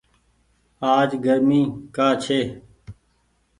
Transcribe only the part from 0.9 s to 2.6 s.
آج گرمي ڪآ ڇي۔